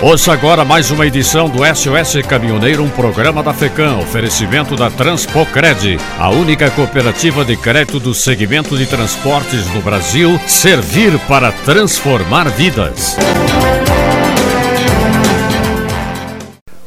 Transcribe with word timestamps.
Ouça 0.00 0.32
agora 0.32 0.64
mais 0.64 0.92
uma 0.92 1.04
edição 1.04 1.48
do 1.48 1.58
SOS 1.64 2.24
Caminhoneiro, 2.24 2.84
um 2.84 2.88
programa 2.88 3.42
da 3.42 3.52
FECAM, 3.52 3.98
oferecimento 3.98 4.76
da 4.76 4.88
Transpocred, 4.88 5.98
a 6.16 6.30
única 6.30 6.70
cooperativa 6.70 7.44
de 7.44 7.56
crédito 7.56 7.98
do 7.98 8.14
segmento 8.14 8.76
de 8.78 8.86
transportes 8.86 9.66
no 9.74 9.80
Brasil, 9.82 10.40
servir 10.46 11.18
para 11.26 11.50
transformar 11.50 12.48
vidas. 12.48 13.16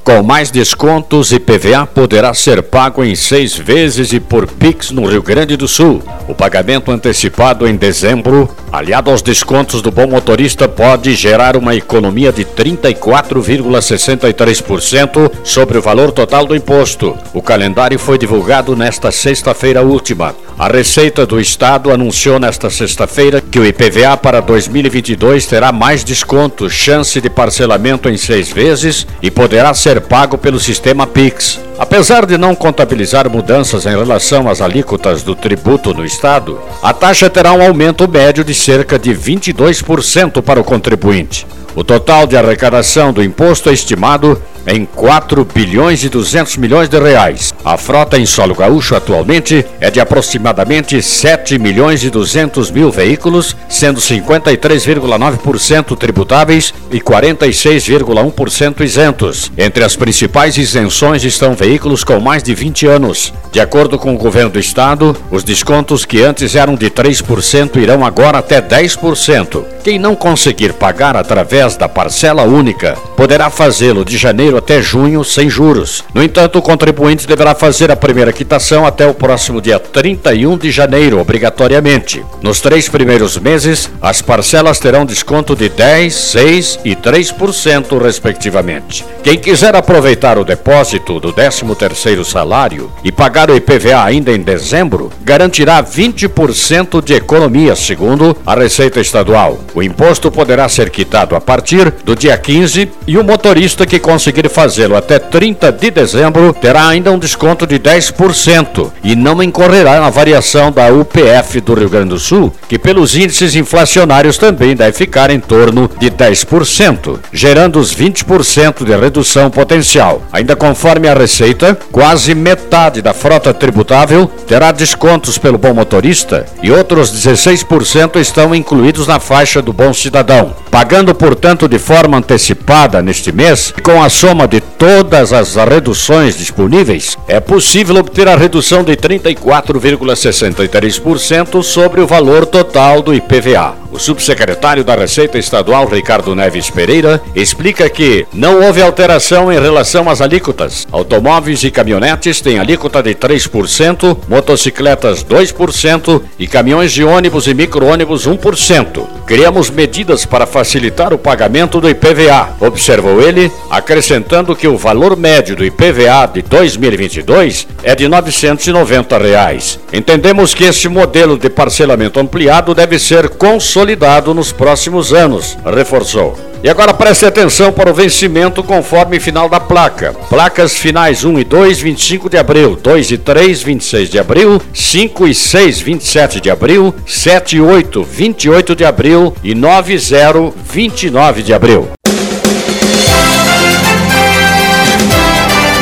Com 0.04 0.23
mais 0.23 0.50
descontos, 0.50 1.32
IPVA 1.32 1.86
poderá 1.86 2.34
ser 2.34 2.64
pago 2.64 3.04
em 3.04 3.14
seis 3.14 3.55
vezes 3.55 4.12
e 4.14 4.20
por 4.20 4.48
PIX 4.48 4.91
no 4.91 5.05
Rio 5.05 5.21
Grande 5.21 5.55
do 5.55 5.68
Sul. 5.68 6.02
O 6.28 6.34
pagamento 6.34 6.91
antecipado 6.91 7.68
em 7.68 7.76
dezembro, 7.76 8.50
aliado 8.71 9.11
aos 9.11 9.21
descontos 9.21 9.81
do 9.81 9.91
bom 9.91 10.07
motorista, 10.07 10.66
pode 10.67 11.13
gerar 11.13 11.55
uma 11.57 11.75
economia 11.75 12.31
de 12.31 12.45
34,63% 12.45 15.30
sobre 15.44 15.77
o 15.77 15.81
valor 15.81 16.11
total 16.11 16.45
do 16.45 16.55
imposto. 16.55 17.17
O 17.34 17.41
calendário 17.41 17.99
foi 17.99 18.17
divulgado 18.17 18.73
nesta 18.75 19.11
sexta-feira 19.11 19.81
última. 19.81 20.34
A 20.57 20.67
Receita 20.67 21.25
do 21.25 21.39
Estado 21.39 21.91
anunciou 21.91 22.39
nesta 22.39 22.70
sexta-feira 22.70 23.41
que 23.41 23.59
o 23.59 23.66
IPVA 23.66 24.16
para 24.16 24.41
2022 24.41 25.47
terá 25.47 25.72
mais 25.72 26.03
desconto, 26.03 26.69
chance 26.69 27.19
de 27.19 27.30
parcelamento 27.30 28.08
em 28.08 28.16
seis 28.16 28.52
vezes 28.52 29.08
e 29.22 29.31
poderá 29.31 29.73
ser 29.73 30.02
pago 30.02 30.38
pelo 30.38 30.59
sistema 30.59 31.08
Pix. 31.08 31.59
Apesar 31.80 32.27
de 32.27 32.38
não 32.38 32.53
contabilizar 32.53 33.27
mudanças 33.27 33.88
em 33.88 33.97
relação 33.97 34.47
às 34.47 34.61
alíquotas 34.61 35.23
do 35.23 35.33
tributo 35.33 35.95
no 35.95 36.05
Estado, 36.05 36.59
a 36.83 36.94
taxa 36.94 37.27
terá 37.27 37.53
um 37.53 37.63
aumento 37.63 38.08
médio 38.08 38.44
de 38.44 38.53
cerca 38.62 39.00
de 39.00 39.12
22% 39.12 40.42
para 40.42 40.59
o 40.59 40.64
contribuinte. 40.64 41.48
O 41.76 41.84
total 41.84 42.28
de 42.28 42.38
arrecadação 42.38 43.12
do 43.12 43.23
imposto 43.23 43.70
é 43.70 43.73
estimado 43.73 44.42
em 44.67 44.86
4 44.86 45.45
bilhões 45.45 46.04
e 46.04 46.09
200 46.09 46.58
milhões 46.58 46.90
de 46.90 47.00
reais. 47.00 47.54
A 47.64 47.78
frota 47.78 48.17
em 48.17 48.26
solo 48.26 48.56
gaúcho 48.56 48.95
atualmente 48.95 49.66
é 49.80 49.90
de 49.92 50.00
aproximadamente 50.00 51.02
7 51.02 51.58
milhões 51.59 52.03
e 52.03 52.09
200 52.09 52.72
mil 52.72 52.92
veículos, 52.92 53.56
sendo 53.70 54.00
53,9% 54.00 55.98
tributáveis 55.98 56.73
e 56.92 57.00
46,1% 57.00 58.81
isentos. 58.81 59.52
Entre 59.58 59.84
as 59.84 59.95
principais 59.95 60.58
isenções 60.58 61.23
estão 61.23 61.53
veículos 61.53 62.03
com 62.03 62.20
mais 62.20 62.44
de 62.44 62.53
20 62.53 62.88
anos. 62.88 63.34
De 63.52 63.59
acordo 63.59 63.98
com 64.00 64.14
o 64.16 64.18
governo 64.18 64.52
do 64.52 64.59
estado, 64.59 65.16
os 65.30 65.44
descontos 65.44 66.06
que 66.06 66.22
antes 66.22 66.56
eram 66.56 66.75
de 66.75 66.90
3% 66.90 67.78
irão 67.78 68.06
agora 68.06 68.38
até 68.38 68.62
10%. 68.62 69.64
Quem 69.84 69.98
não 69.98 70.16
conseguir 70.16 70.73
pagar 70.73 71.18
através 71.18 71.75
da 71.75 71.90
parcela 71.90 72.44
única 72.44 72.96
poderá 73.18 73.50
fazê-lo 73.50 74.06
de 74.06 74.18
janeiro 74.18 74.58
até 74.62 74.80
junho 74.81 75.23
sem 75.23 75.50
juros. 75.50 76.04
No 76.14 76.23
entanto, 76.23 76.59
o 76.59 76.62
contribuinte 76.62 77.28
deverá 77.28 77.56
fazer 77.56 77.92
a 77.92 77.95
primeira 77.95 78.31
quitação 78.31 78.86
até 78.86 79.08
o 79.08 79.14
próximo 79.14 79.59
dia 79.59 79.80
31 79.80 80.58
de 80.58 80.70
janeiro, 80.70 81.20
obrigatoriamente. 81.20 82.23
Nos 82.44 82.62
três 82.62 82.88
primeiros 82.88 83.38
meses, 83.38 83.90
as 84.00 84.22
parcelas 84.22 84.80
terão 84.80 85.06
desconto 85.06 85.56
de 85.56 85.68
10, 85.68 86.14
6 86.14 86.80
e 86.86 86.95
3%, 86.95 88.02
respectivamente. 88.02 89.03
Quem 89.23 89.38
quiser 89.38 89.76
aproveitar 89.76 90.38
o 90.38 90.45
depósito 90.45 91.20
do 91.20 91.34
13º 91.34 92.23
salário 92.23 92.92
e 93.03 93.12
pagar 93.12 93.50
o 93.50 93.56
IPVA 93.56 94.03
ainda 94.03 94.31
em 94.31 94.42
dezembro, 94.42 95.12
garantirá 95.23 95.84
20% 95.84 97.03
de 97.03 97.14
economia, 97.14 97.75
segundo 97.75 98.38
a 98.46 98.53
Receita 98.53 99.00
Estadual. 99.00 99.59
O 99.73 99.81
imposto 99.81 100.31
poderá 100.31 100.70
ser 100.70 100.90
quitado 100.90 101.36
a 101.36 101.42
partir 101.42 101.92
do 102.03 102.16
dia 102.16 102.38
15 102.38 102.90
e 103.08 103.18
o 103.18 103.23
motorista 103.23 103.85
que 103.85 104.00
conseguir 104.00 104.41
conseguir 104.41 104.50
fazê-lo 104.50 104.96
até 104.96 105.19
30 105.19 105.72
de 105.72 105.91
dezembro, 105.91 106.53
terá 106.53 106.88
ainda 106.88 107.12
um 107.12 107.19
desconto 107.19 107.68
de 107.68 107.79
10% 107.79 108.91
e 109.03 109.16
não 109.16 109.41
incorrerá 109.41 110.00
na 110.00 110.09
variação 110.09 110.72
da 110.72 110.88
UPF 110.90 111.62
do 111.62 111.74
Rio 111.74 111.90
Grande 111.90 112.09
do 112.09 112.19
Sul, 112.19 112.53
que 112.68 112.79
pelos 112.79 113.16
índices 113.16 113.56
inflacionários 113.56 114.38
também 114.38 114.75
deve 114.75 114.94
ficar 114.94 115.29
em 115.29 115.40
torno 115.40 115.90
de 116.00 116.09
10%, 116.09 117.19
gerando 117.31 117.79
os 117.79 117.96
20% 117.96 118.84
de 118.84 118.96
redução 118.96 119.50
potencial. 119.50 120.22
Ainda 120.31 120.56
conforme 120.56 121.08
a 121.08 121.13
Receita, 121.13 121.78
quase 121.91 122.34
metade 122.34 123.02
da 123.02 123.13
frota 123.13 123.53
tributável 123.53 124.29
terá 124.47 124.72
descontos 124.72 125.38
pelo 125.38 125.58
bom 125.58 125.73
motorista 125.73 126.46
e 126.62 126.72
outros 126.72 127.12
16% 127.12 128.18
estão 128.18 128.56
incluídos 128.56 129.08
na 129.08 129.19
faixa 129.19 129.62
do 129.62 129.73
bom 129.73 129.94
cidadão. 129.94 130.53
Pagando, 130.69 131.13
portanto, 131.13 131.68
de 131.68 131.78
forma 131.78 132.18
antecipada 132.18 133.02
neste 133.02 133.31
mês, 133.31 133.73
com 133.84 134.02
a 134.02 134.09
soma 134.09 134.31
de 134.47 134.62
todas 134.62 135.34
as 135.34 135.56
reduções 135.56 136.38
disponíveis, 136.38 137.18
é 137.28 137.40
possível 137.40 137.97
obter 137.97 138.28
a 138.28 138.36
redução 138.36 138.84
de 138.84 138.96
34,63% 138.96 141.62
sobre 141.62 142.02
o 142.02 142.08
valor 142.08 142.46
total 142.46 143.02
do 143.02 143.14
IPVA. 143.14 143.81
O 143.91 144.00
subsecretário 144.00 144.85
da 144.85 144.96
Receita 144.96 145.38
Estadual, 145.38 145.85
Ricardo 145.85 146.34
Neves 146.34 146.69
Pereira, 146.69 147.22
explica 147.35 147.90
que 147.90 148.25
não 148.34 148.62
houve 148.62 148.81
alteração 148.81 149.52
em 149.52 149.59
relação 149.59 150.09
às 150.09 150.22
alíquotas. 150.22 150.88
Automóveis 150.91 151.62
e 151.66 151.69
caminhonetes 151.69 152.40
têm 152.40 152.57
alíquota 152.57 153.03
de 153.03 153.13
3%, 153.13 154.18
motocicletas 154.29 155.25
2% 155.25 156.22
e 156.40 156.47
caminhões 156.47 156.94
de 156.94 157.03
ônibus 157.03 157.47
e 157.47 157.53
micro-ônibus 157.53 158.25
1%. 158.25 159.06
Criamos 159.28 159.69
medidas 159.69 160.25
para 160.25 160.46
facilitar 160.46 161.13
o 161.13 161.18
pagamento 161.18 161.81
do 161.81 161.90
IPVA, 161.90 162.56
observou 162.62 163.22
ele, 163.22 163.52
acrescentando 163.69 164.56
que 164.56 164.69
o 164.69 164.78
valor 164.78 165.18
médio 165.18 165.56
do 165.56 165.66
IPVA 165.66 166.31
de 166.34 166.41
2022 166.44 167.68
é 167.84 167.94
de 167.94 168.08
990 168.08 169.18
reais. 169.18 169.79
Entendemos 169.91 170.53
que 170.53 170.63
esse 170.63 170.88
modelo 170.88 171.38
de 171.38 171.50
parcelamento 171.50 172.19
ampliado 172.19 172.73
deve 172.73 172.97
ser 172.97 173.28
consolidado 173.28 173.81
consolidado 173.81 174.34
nos 174.36 174.52
próximos 174.52 175.12
anos, 175.12 175.58
reforçou. 175.66 176.38
E 176.64 176.69
agora 176.69 176.94
preste 176.94 177.25
atenção 177.25 177.72
para 177.72 177.90
o 177.90 177.94
vencimento 177.94 178.62
conforme 178.62 179.19
final 179.19 179.50
da 179.50 179.59
placa. 179.59 180.14
Placas 180.30 180.78
finais 180.78 181.24
1 181.24 181.40
e 181.40 181.44
2, 181.44 181.80
25 181.80 182.30
de 182.30 182.38
abril, 182.38 182.75
2 182.75 183.12
e 183.12 183.18
3, 183.18 183.64
26 183.64 184.09
de 184.12 184.20
abril, 184.20 184.62
5 184.72 185.28
e 185.28 185.34
6, 185.34 185.80
27 185.80 186.40
de 186.40 186.52
abril, 186.52 186.94
7 187.08 187.56
e 187.56 187.62
8, 187.62 188.03
28 188.03 188.75
de 188.75 188.86
abril 188.86 189.34
e 189.44 189.56
9 189.56 189.96
e 189.96 189.97
0, 189.97 190.53
29 190.64 191.41
de 191.41 191.52
abril. 191.52 192.00